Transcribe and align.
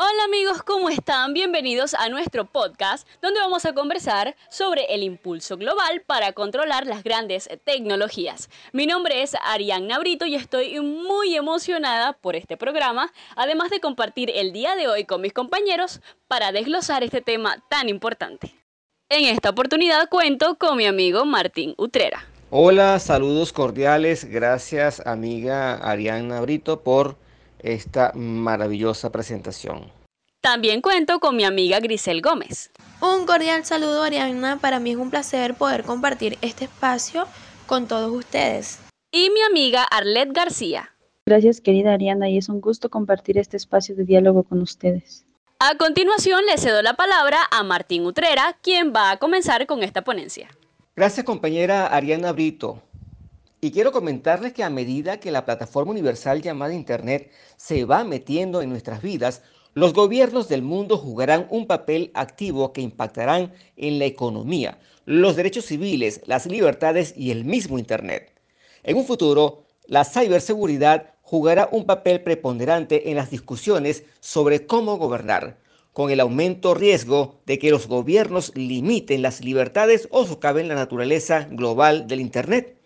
Hola 0.00 0.26
amigos, 0.26 0.62
¿cómo 0.62 0.90
están? 0.90 1.34
Bienvenidos 1.34 1.92
a 1.94 2.08
nuestro 2.08 2.44
podcast 2.44 3.04
donde 3.20 3.40
vamos 3.40 3.64
a 3.64 3.72
conversar 3.72 4.36
sobre 4.48 4.84
el 4.94 5.02
impulso 5.02 5.56
global 5.56 6.04
para 6.06 6.32
controlar 6.34 6.86
las 6.86 7.02
grandes 7.02 7.48
tecnologías. 7.64 8.48
Mi 8.72 8.86
nombre 8.86 9.22
es 9.22 9.34
Ariane 9.44 9.98
Brito 9.98 10.24
y 10.24 10.36
estoy 10.36 10.78
muy 10.78 11.34
emocionada 11.34 12.12
por 12.12 12.36
este 12.36 12.56
programa, 12.56 13.12
además 13.34 13.70
de 13.70 13.80
compartir 13.80 14.30
el 14.32 14.52
día 14.52 14.76
de 14.76 14.86
hoy 14.86 15.04
con 15.04 15.20
mis 15.20 15.32
compañeros 15.32 16.00
para 16.28 16.52
desglosar 16.52 17.02
este 17.02 17.20
tema 17.20 17.64
tan 17.68 17.88
importante. 17.88 18.54
En 19.08 19.24
esta 19.24 19.50
oportunidad 19.50 20.08
cuento 20.08 20.54
con 20.58 20.76
mi 20.76 20.86
amigo 20.86 21.24
Martín 21.24 21.74
Utrera. 21.76 22.24
Hola, 22.50 23.00
saludos 23.00 23.52
cordiales, 23.52 24.26
gracias 24.26 25.04
amiga 25.04 25.74
Ariana 25.74 26.40
Brito 26.40 26.84
por 26.84 27.16
esta 27.60 28.12
maravillosa 28.14 29.10
presentación. 29.10 29.90
También 30.40 30.80
cuento 30.80 31.18
con 31.18 31.36
mi 31.36 31.44
amiga 31.44 31.80
Grisel 31.80 32.22
Gómez. 32.22 32.70
Un 33.00 33.26
cordial 33.26 33.64
saludo 33.64 34.02
Ariana, 34.02 34.58
para 34.58 34.78
mí 34.78 34.92
es 34.92 34.96
un 34.96 35.10
placer 35.10 35.54
poder 35.54 35.84
compartir 35.84 36.38
este 36.42 36.66
espacio 36.66 37.26
con 37.66 37.86
todos 37.86 38.10
ustedes. 38.12 38.78
Y 39.12 39.30
mi 39.30 39.40
amiga 39.42 39.82
Arlet 39.84 40.32
García. 40.32 40.90
Gracias 41.26 41.60
querida 41.60 41.92
Ariana 41.92 42.28
y 42.28 42.38
es 42.38 42.48
un 42.48 42.60
gusto 42.60 42.88
compartir 42.88 43.36
este 43.36 43.56
espacio 43.56 43.94
de 43.94 44.04
diálogo 44.04 44.44
con 44.44 44.62
ustedes. 44.62 45.26
A 45.60 45.76
continuación 45.76 46.46
le 46.46 46.56
cedo 46.56 46.82
la 46.82 46.94
palabra 46.94 47.38
a 47.50 47.64
Martín 47.64 48.06
Utrera, 48.06 48.56
quien 48.62 48.92
va 48.94 49.10
a 49.10 49.16
comenzar 49.18 49.66
con 49.66 49.82
esta 49.82 50.02
ponencia. 50.02 50.48
Gracias 50.94 51.26
compañera 51.26 51.88
Ariana 51.88 52.32
Brito. 52.32 52.80
Y 53.60 53.72
quiero 53.72 53.90
comentarles 53.90 54.52
que 54.52 54.62
a 54.62 54.70
medida 54.70 55.18
que 55.18 55.32
la 55.32 55.44
plataforma 55.44 55.90
universal 55.90 56.42
llamada 56.42 56.74
Internet 56.74 57.32
se 57.56 57.84
va 57.84 58.04
metiendo 58.04 58.62
en 58.62 58.70
nuestras 58.70 59.02
vidas, 59.02 59.42
los 59.74 59.94
gobiernos 59.94 60.48
del 60.48 60.62
mundo 60.62 60.96
jugarán 60.96 61.48
un 61.50 61.66
papel 61.66 62.12
activo 62.14 62.72
que 62.72 62.82
impactarán 62.82 63.52
en 63.76 63.98
la 63.98 64.04
economía, 64.04 64.78
los 65.06 65.34
derechos 65.34 65.64
civiles, 65.64 66.20
las 66.26 66.46
libertades 66.46 67.14
y 67.16 67.32
el 67.32 67.44
mismo 67.44 67.80
Internet. 67.80 68.32
En 68.84 68.96
un 68.96 69.04
futuro, 69.04 69.64
la 69.86 70.04
ciberseguridad 70.04 71.14
jugará 71.22 71.68
un 71.72 71.84
papel 71.84 72.22
preponderante 72.22 73.10
en 73.10 73.16
las 73.16 73.30
discusiones 73.30 74.04
sobre 74.20 74.66
cómo 74.66 74.98
gobernar, 74.98 75.58
con 75.92 76.12
el 76.12 76.20
aumento 76.20 76.74
riesgo 76.74 77.40
de 77.44 77.58
que 77.58 77.72
los 77.72 77.88
gobiernos 77.88 78.52
limiten 78.54 79.20
las 79.20 79.40
libertades 79.40 80.06
o 80.12 80.24
socaven 80.24 80.68
la 80.68 80.76
naturaleza 80.76 81.48
global 81.50 82.06
del 82.06 82.20
Internet. 82.20 82.77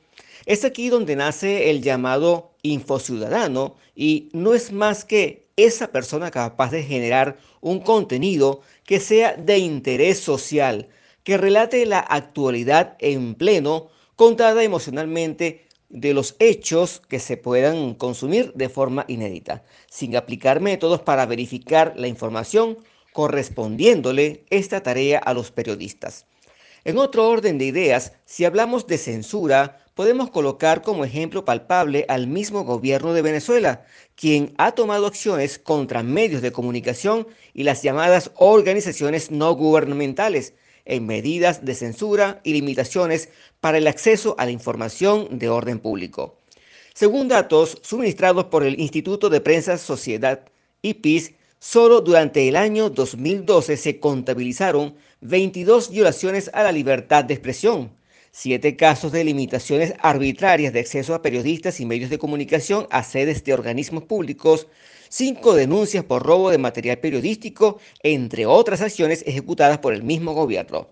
Es 0.47 0.65
aquí 0.65 0.89
donde 0.89 1.17
nace 1.17 1.71
el 1.71 1.83
llamado 1.83 2.57
infociudadano 2.62 3.77
y 3.95 4.29
no 4.33 4.55
es 4.55 4.73
más 4.73 5.05
que 5.05 5.48
esa 5.57 5.93
persona 5.93 6.31
capaz 6.31 6.71
de 6.71 6.83
generar 6.83 7.39
un 7.61 7.81
contenido 7.81 8.63
que 8.85 8.98
sea 8.98 9.35
de 9.35 9.59
interés 9.59 10.19
social, 10.19 10.89
que 11.23 11.37
relate 11.37 11.87
la 11.87 12.01
actualidad 12.01 12.97
en 12.98 13.35
pleno, 13.35 13.89
contada 14.17 14.65
emocionalmente 14.65 15.67
de 15.89 16.15
los 16.15 16.37
hechos 16.39 17.03
que 17.09 17.20
se 17.20 17.37
puedan 17.37 17.95
consumir 17.95 18.53
de 18.55 18.69
forma 18.69 19.05
inédita, 19.09 19.63
sin 19.91 20.17
aplicar 20.17 20.61
métodos 20.61 21.03
para 21.03 21.27
verificar 21.27 21.93
la 21.97 22.09
información, 22.09 22.79
correspondiéndole 23.13 24.47
esta 24.48 24.83
tarea 24.83 25.19
a 25.19 25.35
los 25.35 25.51
periodistas. 25.51 26.27
En 26.84 26.98
otro 26.98 27.28
orden 27.28 27.58
de 27.58 27.66
ideas, 27.66 28.12
si 28.25 28.44
hablamos 28.44 28.88
de 28.88 28.98
censura, 28.98 29.78
podemos 29.94 30.30
colocar 30.30 30.83
como 30.83 31.05
ejemplo 31.05 31.44
palpable 31.44 32.05
al 32.08 32.27
mismo 32.27 32.64
gobierno 32.64 33.12
de 33.12 33.22
Venezuela, 33.22 33.84
quien 34.16 34.52
ha 34.58 34.72
tomado 34.72 35.06
acciones 35.06 35.61
contra 35.61 36.02
medios 36.02 36.42
de 36.42 36.50
comunicación 36.50 37.28
y 37.55 37.62
las 37.62 37.83
llamadas 37.83 38.33
organizaciones 38.34 39.30
no 39.30 39.55
gubernamentales 39.55 40.55
en 40.84 41.06
medidas 41.06 41.64
de 41.64 41.77
censura 41.77 42.41
y 42.42 42.52
limitaciones 42.52 43.28
para 43.61 43.78
el 43.78 43.86
acceso 43.86 44.34
a 44.39 44.45
la 44.45 44.51
información 44.51 45.39
de 45.39 45.48
orden 45.48 45.78
público. 45.78 46.36
Según 46.95 47.28
datos 47.28 47.78
suministrados 47.83 48.46
por 48.46 48.64
el 48.64 48.80
Instituto 48.80 49.30
de 49.30 49.40
Prensa 49.40 49.78
Sociedad 49.78 50.40
IPIS, 50.83 51.34
solo 51.62 52.00
durante 52.00 52.48
el 52.48 52.56
año 52.56 52.90
2012 52.90 53.77
se 53.77 54.00
contabilizaron 54.00 54.96
22 55.20 55.90
violaciones 55.90 56.50
a 56.52 56.64
la 56.64 56.73
libertad 56.73 57.23
de 57.23 57.34
expresión, 57.34 57.92
7 58.33 58.74
casos 58.74 59.12
de 59.12 59.23
limitaciones 59.23 59.95
arbitrarias 60.01 60.72
de 60.72 60.80
acceso 60.80 61.14
a 61.14 61.22
periodistas 61.22 61.78
y 61.78 61.86
medios 61.86 62.11
de 62.11 62.18
comunicación 62.18 62.89
a 62.90 63.05
sedes 63.05 63.45
de 63.45 63.55
organismos 63.55 64.02
públicos, 64.02 64.67
5 65.08 65.55
denuncias 65.55 66.02
por 66.02 66.24
robo 66.24 66.51
de 66.51 66.58
material 66.58 66.98
periodístico, 66.98 67.78
entre 68.02 68.45
otras 68.45 68.80
acciones 68.80 69.22
ejecutadas 69.24 69.78
por 69.78 69.95
el 69.95 70.02
mismo 70.02 70.34
gobierno. 70.34 70.89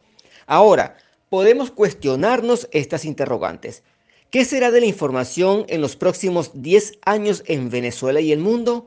Ahora, 0.46 0.96
podemos 1.30 1.72
cuestionarnos 1.72 2.68
estas 2.70 3.04
interrogantes. 3.04 3.82
¿Qué 4.30 4.44
será 4.44 4.70
de 4.70 4.78
la 4.78 4.86
información 4.86 5.64
en 5.68 5.80
los 5.80 5.96
próximos 5.96 6.52
10 6.54 7.00
años 7.04 7.42
en 7.46 7.70
Venezuela 7.70 8.20
y 8.20 8.30
el 8.30 8.38
mundo? 8.38 8.86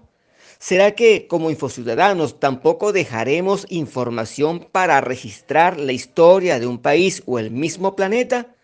¿Será 0.64 0.96
que 0.96 1.28
como 1.28 1.52
infociudadanos 1.52 2.40
tampoco 2.40 2.94
dejaremos 2.94 3.66
información 3.68 4.66
para 4.72 5.02
registrar 5.02 5.78
la 5.78 5.92
historia 5.92 6.58
de 6.58 6.68
un 6.68 6.78
país 6.78 7.22
o 7.26 7.38
el 7.38 7.52
mismo 7.52 7.98
planeta? 7.98 8.56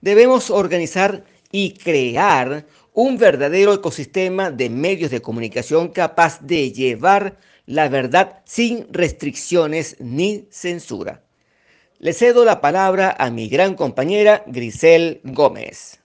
Debemos 0.00 0.50
organizar 0.50 1.22
y 1.52 1.74
crear 1.74 2.66
un 2.92 3.18
verdadero 3.18 3.72
ecosistema 3.72 4.50
de 4.50 4.68
medios 4.68 5.12
de 5.12 5.22
comunicación 5.22 5.90
capaz 5.90 6.40
de 6.40 6.72
llevar 6.72 7.38
la 7.66 7.88
verdad 7.88 8.42
sin 8.44 8.92
restricciones 8.92 9.94
ni 10.00 10.48
censura. 10.50 11.22
Le 12.00 12.14
cedo 12.14 12.44
la 12.44 12.60
palabra 12.60 13.14
a 13.16 13.30
mi 13.30 13.48
gran 13.48 13.76
compañera 13.76 14.42
Grisel 14.48 15.20
Gómez. 15.22 16.00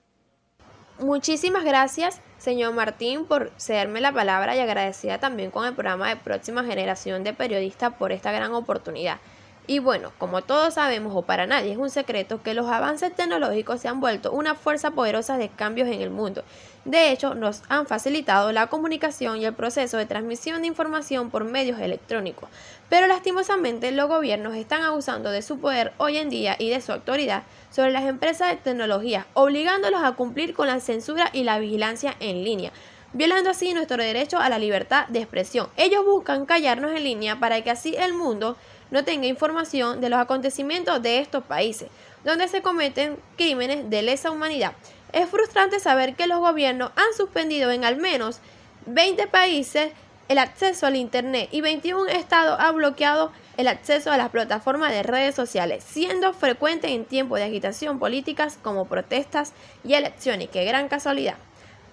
Muchísimas 1.04 1.66
gracias 1.66 2.22
señor 2.38 2.74
Martín, 2.74 3.26
por 3.26 3.52
cederme 3.58 4.00
la 4.00 4.14
palabra 4.14 4.56
y 4.56 4.60
agradecida 4.60 5.18
también 5.18 5.52
con 5.52 5.66
el 5.66 5.74
programa 5.74 6.08
de 6.08 6.16
Próxima 6.16 6.64
Generación 6.64 7.26
de 7.26 7.34
Periodistas 7.34 7.94
por 7.94 8.14
esta 8.14 8.32
gran 8.32 8.54
oportunidad. 8.54 9.20
Y 9.66 9.80
bueno, 9.80 10.12
como 10.18 10.42
todos 10.42 10.74
sabemos 10.74 11.14
o 11.16 11.22
para 11.22 11.48
nadie 11.48 11.72
es 11.72 11.78
un 11.78 11.90
secreto 11.90 12.44
que 12.44 12.54
los 12.54 12.68
avances 12.68 13.16
tecnológicos 13.16 13.80
se 13.80 13.88
han 13.88 14.02
vuelto 14.02 14.34
una 14.34 14.56
fuerza 14.56 14.92
poderosa 14.92 15.38
de 15.38 15.48
cambios 15.48 15.88
en 15.88 16.02
el 16.02 16.10
mundo. 16.10 16.44
De 16.84 17.12
hecho, 17.12 17.34
nos 17.34 17.62
han 17.70 17.88
facilitado 17.88 18.52
la 18.52 18.68
comunicación 18.68 19.38
y 19.38 19.46
el 19.46 19.54
proceso 19.54 19.96
de 19.96 20.06
transmisión 20.06 20.62
de 20.62 20.68
información 20.68 21.30
por 21.30 21.46
medios 21.46 21.80
electrónicos. 21.80 22.50
Pero 22.90 23.08
lastimosamente 23.08 23.94
los 23.94 24.10
gobiernos 24.10 24.54
están 24.56 24.82
abusando 24.82 25.32
de 25.32 25.42
su 25.42 25.58
poder 25.60 25.94
hoy 25.98 26.18
en 26.18 26.30
día 26.30 26.58
y 26.60 26.70
de 26.70 26.82
su 26.82 26.92
autoridad 26.92 27.44
sobre 27.72 27.92
las 27.92 28.04
empresas 28.04 28.50
de 28.50 28.58
tecnología, 28.58 29.28
obligándolos 29.34 30.04
a 30.04 30.12
cumplir 30.12 30.54
con 30.54 30.68
la 30.68 30.82
censura 30.82 31.30
y 31.32 31.44
la 31.44 31.58
vigilancia 31.60 32.18
en 32.20 32.44
línea 32.44 32.74
violando 33.14 33.52
así 33.52 33.74
nuestro 33.74 33.98
derecho 33.98 34.40
a 34.40 34.50
la 34.50 34.58
libertad 34.58 35.08
de 35.08 35.20
expresión. 35.20 35.70
Ellos 35.78 36.04
buscan 36.04 36.46
callarnos 36.46 36.92
en 36.92 37.04
línea 37.04 37.40
para 37.40 37.62
que 37.62 37.70
así 37.70 37.96
el 37.96 38.14
mundo 38.14 38.58
no 38.94 39.04
tenga 39.04 39.26
información 39.26 40.02
de 40.02 40.10
los 40.10 40.20
acontecimientos 40.20 41.02
de 41.02 41.18
estos 41.18 41.44
países, 41.44 41.90
donde 42.24 42.48
se 42.48 42.62
cometen 42.62 43.18
crímenes 43.36 43.90
de 43.90 44.04
lesa 44.04 44.30
humanidad. 44.30 44.74
Es 45.12 45.28
frustrante 45.28 45.80
saber 45.80 46.16
que 46.16 46.28
los 46.28 46.40
gobiernos 46.40 46.92
han 46.96 47.18
suspendido 47.18 47.72
en 47.72 47.86
al 47.86 47.98
menos 47.98 48.40
20 48.86 49.26
países 49.28 49.92
el 50.28 50.38
acceso 50.38 50.86
al 50.86 50.96
Internet 50.96 51.50
y 51.52 51.62
21 51.62 52.08
estados 52.08 52.60
han 52.60 52.76
bloqueado 52.76 53.32
el 53.58 53.68
acceso 53.68 54.12
a 54.12 54.18
las 54.18 54.30
plataformas 54.30 54.92
de 54.92 55.02
redes 55.02 55.34
sociales, 55.34 55.84
siendo 55.84 56.32
frecuente 56.32 56.94
en 56.94 57.06
tiempos 57.06 57.40
de 57.40 57.46
agitación 57.46 57.98
políticas 57.98 58.60
como 58.62 58.86
protestas 58.86 59.54
y 59.84 59.96
elecciones. 59.96 60.50
¡Qué 60.50 60.66
gran 60.66 60.88
casualidad! 60.88 61.36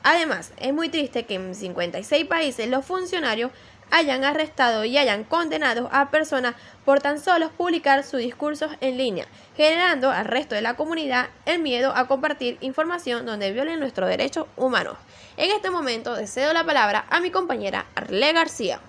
Además, 0.02 0.52
es 0.58 0.74
muy 0.74 0.90
triste 0.90 1.24
que 1.24 1.36
en 1.36 1.54
56 1.54 2.26
países 2.26 2.68
los 2.68 2.84
funcionarios 2.84 3.52
hayan 3.90 4.24
arrestado 4.24 4.84
y 4.84 4.98
hayan 4.98 5.24
condenado 5.24 5.88
a 5.92 6.10
personas 6.10 6.54
por 6.84 7.00
tan 7.00 7.20
solo 7.20 7.50
publicar 7.50 8.04
sus 8.04 8.20
discursos 8.20 8.70
en 8.80 8.96
línea, 8.96 9.26
generando 9.56 10.10
al 10.10 10.24
resto 10.24 10.54
de 10.54 10.62
la 10.62 10.74
comunidad 10.74 11.28
el 11.46 11.60
miedo 11.60 11.92
a 11.94 12.06
compartir 12.06 12.58
información 12.60 13.26
donde 13.26 13.52
violen 13.52 13.80
nuestros 13.80 14.08
derechos 14.08 14.46
humanos. 14.56 14.96
En 15.36 15.50
este 15.50 15.70
momento 15.70 16.16
cedo 16.26 16.52
la 16.52 16.64
palabra 16.64 17.06
a 17.10 17.20
mi 17.20 17.30
compañera 17.30 17.86
Arle 17.94 18.32
García. 18.32 18.80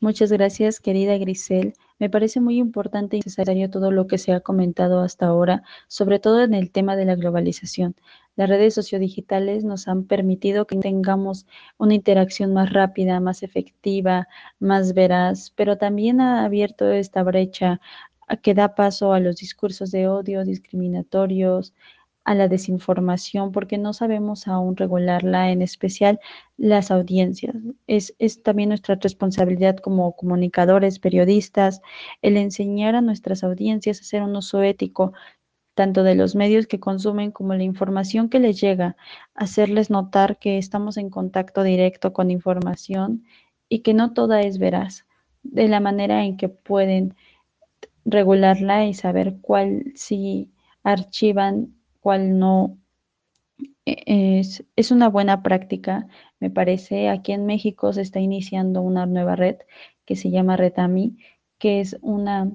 Muchas 0.00 0.30
gracias, 0.30 0.80
querida 0.80 1.16
Grisel. 1.16 1.74
Me 2.04 2.10
parece 2.10 2.38
muy 2.38 2.58
importante 2.58 3.16
y 3.16 3.20
necesario 3.20 3.70
todo 3.70 3.90
lo 3.90 4.06
que 4.06 4.18
se 4.18 4.34
ha 4.34 4.40
comentado 4.40 5.00
hasta 5.00 5.24
ahora, 5.24 5.62
sobre 5.88 6.18
todo 6.18 6.42
en 6.42 6.52
el 6.52 6.70
tema 6.70 6.96
de 6.96 7.06
la 7.06 7.14
globalización. 7.14 7.96
Las 8.36 8.50
redes 8.50 8.74
sociodigitales 8.74 9.64
nos 9.64 9.88
han 9.88 10.04
permitido 10.04 10.66
que 10.66 10.76
tengamos 10.76 11.46
una 11.78 11.94
interacción 11.94 12.52
más 12.52 12.70
rápida, 12.74 13.20
más 13.20 13.42
efectiva, 13.42 14.28
más 14.58 14.92
veraz, 14.92 15.50
pero 15.56 15.78
también 15.78 16.20
ha 16.20 16.44
abierto 16.44 16.92
esta 16.92 17.22
brecha 17.22 17.80
que 18.42 18.52
da 18.52 18.74
paso 18.74 19.14
a 19.14 19.20
los 19.20 19.36
discursos 19.36 19.90
de 19.90 20.06
odio, 20.06 20.44
discriminatorios, 20.44 21.72
a 22.24 22.34
la 22.34 22.48
desinformación 22.48 23.52
porque 23.52 23.78
no 23.78 23.92
sabemos 23.92 24.48
aún 24.48 24.76
regularla, 24.76 25.50
en 25.50 25.62
especial 25.62 26.20
las 26.56 26.90
audiencias. 26.90 27.54
Es, 27.86 28.14
es, 28.18 28.42
también 28.42 28.70
nuestra 28.70 28.96
responsabilidad 28.96 29.76
como 29.76 30.16
comunicadores, 30.16 30.98
periodistas, 30.98 31.80
el 32.22 32.36
enseñar 32.36 32.94
a 32.96 33.02
nuestras 33.02 33.44
audiencias 33.44 33.98
a 33.98 34.02
hacer 34.02 34.22
un 34.22 34.36
uso 34.36 34.62
ético 34.62 35.12
tanto 35.74 36.04
de 36.04 36.14
los 36.14 36.34
medios 36.34 36.66
que 36.66 36.80
consumen 36.80 37.32
como 37.32 37.54
la 37.54 37.64
información 37.64 38.28
que 38.28 38.38
les 38.38 38.60
llega, 38.60 38.96
hacerles 39.34 39.90
notar 39.90 40.38
que 40.38 40.58
estamos 40.58 40.96
en 40.96 41.10
contacto 41.10 41.62
directo 41.62 42.12
con 42.12 42.30
información 42.30 43.24
y 43.68 43.80
que 43.80 43.92
no 43.94 44.12
toda 44.12 44.42
es 44.42 44.58
veraz, 44.58 45.06
de 45.42 45.68
la 45.68 45.80
manera 45.80 46.24
en 46.24 46.36
que 46.36 46.48
pueden 46.48 47.16
regularla 48.04 48.86
y 48.86 48.94
saber 48.94 49.36
cuál 49.40 49.92
sí 49.94 50.52
archivan, 50.84 51.74
cuál 52.04 52.38
no. 52.38 52.78
E, 53.86 54.40
es, 54.76 54.90
una 54.90 55.08
buena 55.08 55.42
práctica, 55.42 56.06
me 56.38 56.50
parece. 56.50 57.08
Aquí 57.08 57.32
en 57.32 57.46
México 57.46 57.92
se 57.94 58.02
está 58.02 58.20
iniciando 58.20 58.82
una 58.82 59.06
nueva 59.06 59.36
red 59.36 59.56
que 60.04 60.14
se 60.14 60.30
llama 60.30 60.58
Retami, 60.58 61.16
que 61.58 61.80
es 61.80 61.96
una 62.02 62.52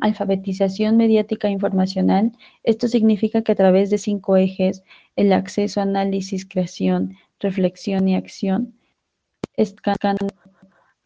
alfabetización 0.00 0.96
mediática 0.96 1.48
informacional. 1.48 2.32
Esto 2.64 2.88
significa 2.88 3.42
que 3.42 3.52
a 3.52 3.54
través 3.62 3.88
de 3.90 3.98
cinco 3.98 4.36
ejes, 4.36 4.82
el 5.14 5.32
acceso, 5.32 5.80
análisis, 5.80 6.44
creación, 6.44 7.16
reflexión 7.38 8.08
y 8.08 8.16
acción, 8.16 8.74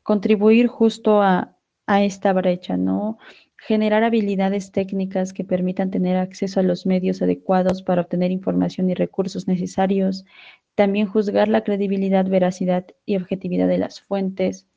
contribuir 0.02 0.66
justo 0.68 1.20
a 1.20 1.52
esta 1.86 2.32
brecha, 2.32 2.78
¿no? 2.78 3.18
Generar 3.66 4.04
habilidades 4.04 4.70
técnicas 4.70 5.32
que 5.32 5.42
permitan 5.42 5.90
tener 5.90 6.16
acceso 6.16 6.60
a 6.60 6.62
los 6.62 6.86
medios 6.86 7.20
adecuados 7.20 7.82
para 7.82 8.02
obtener 8.02 8.30
información 8.30 8.88
y 8.90 8.94
recursos 8.94 9.48
necesarios. 9.48 10.24
También 10.76 11.08
juzgar 11.08 11.48
la 11.48 11.64
credibilidad, 11.64 12.28
veracidad 12.28 12.86
y 13.06 13.16
objetividad 13.16 13.66
de 13.66 13.78
las 13.78 14.00
fuentes. 14.00 14.68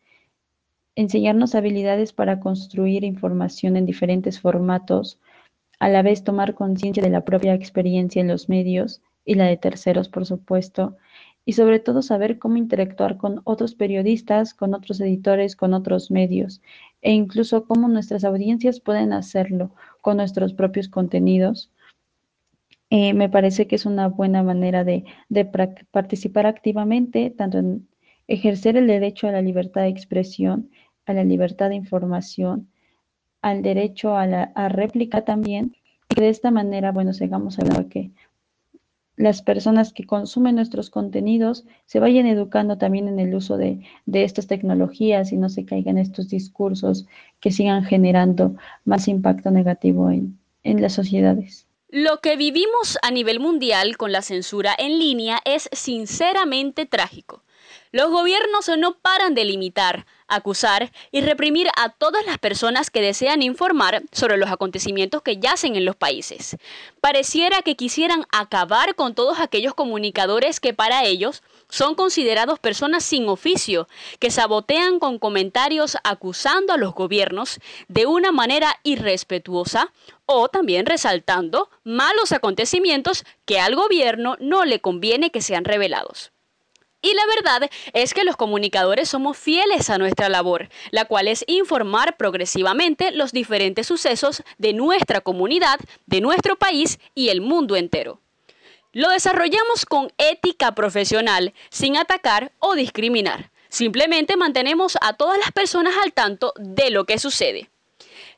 Enseñarnos 0.96 1.54
habilidades 1.54 2.14
para 2.14 2.40
construir 2.40 3.04
información 3.04 3.78
en 3.78 3.86
diferentes 3.86 4.40
formatos. 4.40 5.20
A 5.80 5.88
la 5.88 6.02
vez 6.02 6.24
tomar 6.24 6.56
conciencia 6.56 7.04
de 7.04 7.12
la 7.12 7.24
propia 7.24 7.54
experiencia 7.54 8.22
en 8.22 8.28
los 8.28 8.50
medios 8.50 9.04
y 9.24 9.36
la 9.36 9.46
de 9.46 9.58
terceros, 9.58 10.10
por 10.10 10.26
supuesto 10.26 10.98
y 11.46 11.54
sobre 11.54 11.80
todo 11.80 12.02
saber 12.02 12.38
cómo 12.38 12.58
interactuar 12.58 13.18
con 13.18 13.42
otros 13.44 13.74
periodistas, 13.74 14.54
con 14.54 14.74
otros 14.76 15.00
editores, 15.00 15.56
con 15.56 15.74
otros 15.74 16.12
medios 16.12 16.62
e 17.02 17.12
incluso 17.14 17.66
cómo 17.66 17.88
nuestras 17.88 18.24
audiencias 18.24 18.80
pueden 18.80 19.14
hacerlo 19.14 19.72
con 20.02 20.18
nuestros 20.18 20.54
propios 20.54 20.90
contenidos. 20.90 21.72
Eh, 22.90 23.14
me 23.14 23.30
parece 23.30 23.68
que 23.68 23.76
es 23.76 23.86
una 23.86 24.08
buena 24.08 24.44
manera 24.44 24.84
de, 24.84 25.06
participar 25.92 26.46
activamente, 26.46 27.30
tanto 27.30 27.60
en 27.60 27.88
ejercer 28.28 28.78
el 28.78 28.88
derecho 28.88 29.28
a 29.28 29.32
la 29.32 29.42
libertad 29.42 29.82
de 29.82 29.90
expresión, 29.90 30.70
a 31.06 31.14
la 31.14 31.24
libertad 31.24 31.70
de 31.70 31.76
información, 31.76 32.70
al 33.42 33.62
derecho 33.62 34.16
a 34.16 34.26
la 34.28 34.52
réplica 34.70 35.24
también, 35.24 35.76
y 36.10 36.16
que 36.16 36.22
de 36.22 36.30
esta 36.30 36.52
manera, 36.52 36.92
bueno, 36.92 37.14
sigamos 37.14 37.60
hablando 37.60 37.88
que 37.90 38.12
las 39.20 39.42
personas 39.42 39.92
que 39.92 40.06
consumen 40.06 40.56
nuestros 40.56 40.90
contenidos 40.90 41.66
se 41.86 42.00
vayan 42.00 42.26
educando 42.26 42.78
también 42.78 43.10
en 43.10 43.20
el 43.20 43.36
uso 43.36 43.58
de, 43.58 43.82
estas 44.14 44.48
tecnologías 44.48 45.34
y 45.34 45.36
no 45.36 45.50
se 45.50 45.66
caigan 45.66 45.98
estos 45.98 46.30
discursos 46.30 47.06
que 47.42 47.52
sigan 47.52 47.84
generando 47.84 48.56
más 48.86 49.10
impacto 49.10 49.52
negativo 49.52 50.10
en, 50.10 50.40
en 50.64 50.82
las 50.82 50.94
sociedades. 50.94 51.68
Lo 51.90 52.22
que 52.22 52.38
vivimos 52.38 52.98
a 53.02 53.12
nivel 53.12 53.42
mundial 53.42 53.98
con 53.98 54.14
la 54.14 54.22
censura 54.22 54.74
en 54.78 55.00
línea 55.00 55.42
es 55.44 55.68
sinceramente 55.74 56.86
trágico. 56.86 57.44
Los 57.92 58.12
gobiernos 58.12 58.70
no 58.78 59.00
paran 59.00 59.34
de 59.34 59.46
limitar, 59.46 60.06
acusar 60.28 60.92
y 61.12 61.22
reprimir 61.22 61.70
a 61.76 61.90
todas 61.90 62.24
las 62.24 62.38
personas 62.38 62.92
que 62.92 63.02
desean 63.02 63.42
informar 63.42 64.04
sobre 64.12 64.38
los 64.38 64.52
acontecimientos 64.52 65.24
que 65.24 65.38
yacen 65.38 65.76
en 65.76 65.86
los 65.86 65.96
países. 65.96 66.58
Pareciera 67.02 67.64
que 67.64 67.76
quisieran 67.76 68.28
acabar 68.32 68.94
con 68.94 69.16
todos 69.16 69.40
aquellos 69.40 69.74
comunicadores 69.74 70.60
que 70.60 70.72
para 70.72 71.04
ellos 71.04 71.42
son 71.68 71.96
considerados 71.96 72.60
personas 72.60 73.04
sin 73.04 73.28
oficio, 73.28 73.88
que 74.20 74.30
sabotean 74.30 75.00
con 75.00 75.18
comentarios 75.18 75.98
acusando 76.04 76.74
a 76.74 76.78
los 76.78 76.94
gobiernos 76.94 77.60
de 77.88 78.06
una 78.06 78.32
manera 78.32 78.80
irrespetuosa 78.84 79.92
o 80.28 80.48
también 80.48 80.86
resaltando 80.86 81.72
malos 81.84 82.34
acontecimientos 82.34 83.26
que 83.46 83.60
al 83.60 83.76
gobierno 83.76 84.38
no 84.40 84.64
le 84.64 84.80
conviene 84.80 85.32
que 85.32 85.42
sean 85.42 85.66
revelados. 85.66 86.32
Y 87.02 87.14
la 87.14 87.26
verdad 87.34 87.70
es 87.94 88.14
que 88.14 88.26
los 88.26 88.36
comunicadores 88.36 89.08
somos 89.08 89.38
fieles 89.38 89.90
a 89.90 89.98
nuestra 89.98 90.28
labor, 90.28 90.70
la 90.92 91.06
cual 91.06 91.30
es 91.30 91.46
informar 91.48 92.18
progresivamente 92.18 93.12
los 93.12 93.32
diferentes 93.32 93.88
sucesos 93.88 94.44
de 94.58 94.74
nuestra 94.74 95.22
comunidad, 95.22 95.80
de 96.08 96.20
nuestro 96.20 96.58
país 96.58 97.00
y 97.16 97.30
el 97.30 97.40
mundo 97.40 97.78
entero. 97.78 98.20
Lo 98.92 99.10
desarrollamos 99.10 99.86
con 99.86 100.12
ética 100.18 100.74
profesional, 100.74 101.54
sin 101.70 101.96
atacar 101.96 102.52
o 102.60 102.74
discriminar. 102.74 103.52
Simplemente 103.70 104.36
mantenemos 104.36 104.98
a 105.00 105.14
todas 105.14 105.38
las 105.38 105.52
personas 105.52 105.94
al 106.04 106.12
tanto 106.12 106.54
de 106.58 106.90
lo 106.90 107.06
que 107.06 107.20
sucede. 107.20 107.70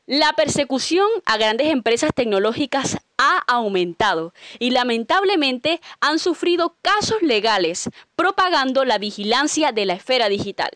La 0.06 0.32
persecución 0.32 1.06
a 1.26 1.36
grandes 1.36 1.68
empresas 1.68 2.10
tecnológicas 2.12 2.98
ha 3.18 3.38
aumentado 3.46 4.34
y 4.58 4.70
lamentablemente 4.70 5.80
han 6.00 6.18
sufrido 6.18 6.74
casos 6.82 7.22
legales 7.22 7.88
propagando 8.16 8.84
la 8.84 8.98
vigilancia 8.98 9.70
de 9.70 9.86
la 9.86 9.92
esfera 9.92 10.28
digital. 10.28 10.70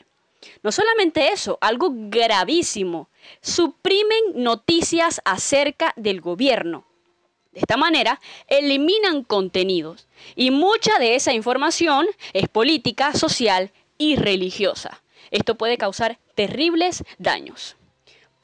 No 0.62 0.70
solamente 0.70 1.32
eso, 1.32 1.58
algo 1.60 1.90
gravísimo, 1.92 3.08
suprimen 3.40 4.20
noticias 4.36 5.20
acerca 5.24 5.92
del 5.96 6.20
gobierno. 6.20 6.86
De 7.50 7.58
esta 7.58 7.76
manera, 7.76 8.20
eliminan 8.46 9.24
contenidos 9.24 10.06
y 10.36 10.52
mucha 10.52 11.00
de 11.00 11.16
esa 11.16 11.32
información 11.32 12.06
es 12.32 12.48
política, 12.48 13.12
social 13.12 13.72
y 13.98 14.14
religiosa. 14.14 15.02
Esto 15.32 15.56
puede 15.56 15.78
causar 15.78 16.20
terribles 16.36 17.02
daños 17.18 17.76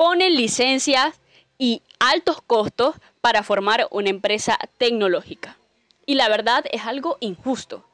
ponen 0.03 0.35
licencias 0.35 1.21
y 1.59 1.81
altos 2.01 2.43
costos 2.43 2.97
para 3.21 3.45
formar 3.45 3.87
una 3.93 4.11
empresa 4.11 4.59
tecnológica. 4.77 5.57
Y 6.07 6.17
la 6.17 6.29
verdad 6.29 6.65
es 6.73 6.87
algo 6.87 7.19
injusto. 7.21 7.85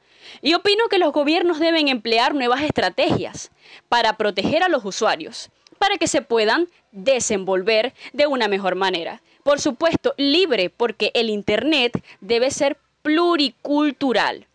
Y 0.41 0.55
opino 0.55 0.87
que 0.89 0.97
los 0.97 1.13
gobiernos 1.13 1.59
deben 1.59 1.87
emplear 1.87 2.33
nuevas 2.33 2.63
estrategias 2.63 3.51
para 3.89 4.17
proteger 4.17 4.63
a 4.63 4.69
los 4.69 4.85
usuarios, 4.85 5.51
para 5.77 5.99
que 5.99 6.07
se 6.07 6.23
puedan 6.23 6.67
desenvolver 6.91 7.93
de 8.11 8.25
una 8.25 8.47
mejor 8.47 8.73
manera. 8.73 9.21
Por 9.43 9.61
supuesto, 9.61 10.15
libre, 10.17 10.71
porque 10.71 11.11
el 11.13 11.29
Internet 11.29 12.03
debe 12.21 12.49
ser 12.49 12.79
pluricultural 13.03 14.47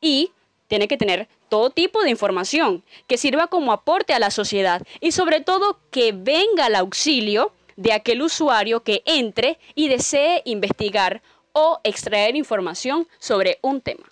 y 0.00 0.30
tiene 0.68 0.86
que 0.86 0.98
tener 0.98 1.26
todo 1.52 1.68
tipo 1.68 2.02
de 2.02 2.08
información 2.08 2.82
que 3.06 3.18
sirva 3.18 3.48
como 3.48 3.72
aporte 3.72 4.14
a 4.14 4.18
la 4.18 4.30
sociedad 4.30 4.80
y 5.00 5.12
sobre 5.12 5.42
todo 5.42 5.78
que 5.90 6.12
venga 6.12 6.64
al 6.64 6.76
auxilio 6.76 7.52
de 7.76 7.92
aquel 7.92 8.22
usuario 8.22 8.82
que 8.82 9.02
entre 9.04 9.58
y 9.74 9.88
desee 9.88 10.40
investigar 10.46 11.20
o 11.52 11.78
extraer 11.84 12.36
información 12.36 13.06
sobre 13.18 13.58
un 13.60 13.82
tema. 13.82 14.10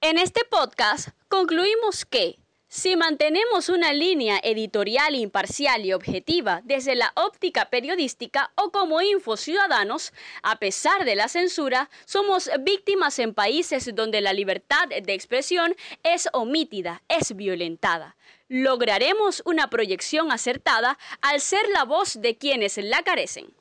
En 0.00 0.18
este 0.18 0.42
podcast 0.44 1.08
concluimos 1.28 2.04
que 2.04 2.38
si 2.72 2.94
mantenemos 2.94 3.68
una 3.68 3.92
línea 3.92 4.38
editorial 4.44 5.16
imparcial 5.16 5.84
y 5.84 5.92
objetiva 5.92 6.60
desde 6.62 6.94
la 6.94 7.10
óptica 7.16 7.68
periodística 7.68 8.52
o 8.54 8.70
como 8.70 9.02
infociudadanos, 9.02 10.12
a 10.44 10.60
pesar 10.60 11.04
de 11.04 11.16
la 11.16 11.26
censura, 11.26 11.90
somos 12.04 12.48
víctimas 12.60 13.18
en 13.18 13.34
países 13.34 13.92
donde 13.96 14.20
la 14.20 14.32
libertad 14.32 14.86
de 14.86 15.12
expresión 15.12 15.74
es 16.04 16.28
omitida, 16.32 17.02
es 17.08 17.34
violentada. 17.34 18.14
Lograremos 18.46 19.42
una 19.46 19.68
proyección 19.68 20.30
acertada 20.30 20.96
al 21.22 21.40
ser 21.40 21.68
la 21.70 21.82
voz 21.82 22.20
de 22.20 22.38
quienes 22.38 22.76
la 22.76 23.02
carecen. 23.02 23.52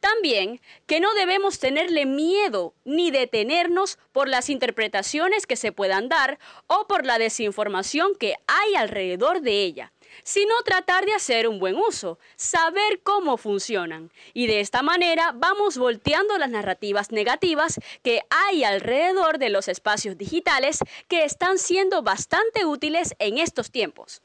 También 0.00 0.60
que 0.86 1.00
no 1.00 1.12
debemos 1.14 1.58
tenerle 1.58 2.06
miedo 2.06 2.74
ni 2.84 3.10
detenernos 3.10 3.98
por 4.12 4.28
las 4.28 4.50
interpretaciones 4.50 5.46
que 5.46 5.56
se 5.56 5.72
puedan 5.72 6.08
dar 6.08 6.38
o 6.66 6.86
por 6.86 7.04
la 7.04 7.18
desinformación 7.18 8.14
que 8.14 8.36
hay 8.46 8.74
alrededor 8.74 9.40
de 9.40 9.62
ella 9.62 9.92
sino 10.22 10.54
tratar 10.64 11.04
de 11.04 11.14
hacer 11.14 11.48
un 11.48 11.58
buen 11.58 11.76
uso, 11.76 12.18
saber 12.36 13.00
cómo 13.02 13.36
funcionan. 13.36 14.10
Y 14.34 14.46
de 14.46 14.60
esta 14.60 14.82
manera 14.82 15.32
vamos 15.34 15.78
volteando 15.78 16.38
las 16.38 16.50
narrativas 16.50 17.12
negativas 17.12 17.80
que 18.02 18.22
hay 18.30 18.64
alrededor 18.64 19.38
de 19.38 19.50
los 19.50 19.68
espacios 19.68 20.16
digitales 20.16 20.78
que 21.08 21.24
están 21.24 21.58
siendo 21.58 22.02
bastante 22.02 22.64
útiles 22.64 23.14
en 23.18 23.38
estos 23.38 23.70
tiempos. 23.70 24.22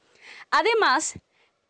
Además, 0.49 1.15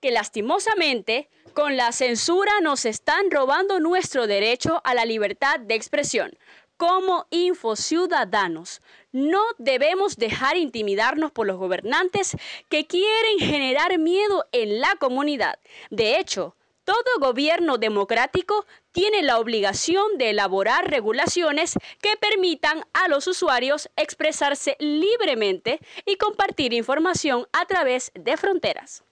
que 0.02 0.12
lastimosamente 0.12 1.30
con 1.54 1.78
la 1.78 1.92
censura 1.92 2.52
nos 2.62 2.86
están 2.86 3.30
robando 3.30 3.80
nuestro 3.80 4.28
derecho 4.28 4.82
a 4.84 4.94
la 4.94 5.06
libertad 5.06 5.60
de 5.60 5.76
expresión, 5.76 6.38
como 6.78 7.28
infociudadanos. 7.30 8.82
No 9.12 9.42
debemos 9.60 10.16
dejar 10.18 10.58
intimidarnos 10.58 11.32
por 11.32 11.46
los 11.46 11.58
gobernantes 11.58 12.36
que 12.70 12.88
quieren 12.88 13.40
generar 13.40 14.00
miedo 14.00 14.46
en 14.52 14.82
la 14.82 14.96
comunidad. 14.96 15.60
De 15.90 16.18
hecho, 16.18 16.56
todo 16.84 17.20
gobierno 17.20 17.78
democrático 17.78 18.66
tiene 18.92 19.22
la 19.22 19.38
obligación 19.38 20.18
de 20.18 20.32
elaborar 20.32 20.90
regulaciones 20.90 21.76
que 22.02 22.18
permitan 22.20 22.84
a 22.94 23.08
los 23.08 23.28
usuarios 23.28 23.90
expresarse 23.96 24.76
libremente 24.80 25.80
y 26.06 26.16
compartir 26.16 26.74
información 26.74 27.48
a 27.54 27.66
través 27.66 28.12
de 28.16 28.36
fronteras. 28.38 29.04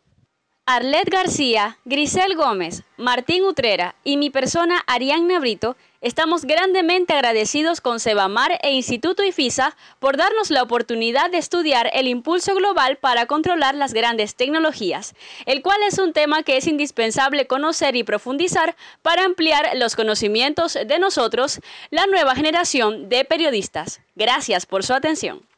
Arlet 0.72 1.10
García, 1.10 1.80
Grisel 1.84 2.36
Gómez, 2.36 2.84
Martín 2.96 3.44
Utrera 3.44 3.96
y 4.04 4.18
mi 4.18 4.30
persona 4.30 4.84
Ariane 4.86 5.40
Brito 5.40 5.76
estamos 6.00 6.46
grandemente 6.46 7.14
agradecidos 7.14 7.82
con 7.82 8.00
Sebamar 8.00 8.60
e 8.62 8.74
Instituto 8.74 9.24
IFISA 9.24 9.76
por 9.98 10.16
darnos 10.16 10.52
la 10.52 10.62
oportunidad 10.62 11.32
de 11.32 11.40
estudiar 11.40 11.90
el 11.92 12.08
impulso 12.08 12.54
global 12.54 12.98
para 12.98 13.26
controlar 13.26 13.74
las 13.74 13.94
grandes 13.94 14.36
tecnologías, 14.36 15.16
el 15.48 15.64
cual 15.64 15.80
es 15.88 15.98
un 15.98 16.14
tema 16.14 16.44
que 16.44 16.58
es 16.58 16.68
indispensable 16.68 17.48
conocer 17.48 17.96
y 17.96 18.04
profundizar 18.04 18.76
para 19.02 19.26
ampliar 19.26 19.72
los 19.74 19.96
conocimientos 19.96 20.76
de 20.86 21.00
nosotros, 21.00 21.62
la 21.90 22.06
nueva 22.06 22.36
generación 22.36 23.10
de 23.10 23.26
periodistas. 23.26 24.02
Gracias 24.16 24.68
por 24.68 24.84
su 24.84 24.94
atención. 24.94 25.49